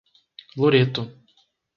Loreto 0.57 1.03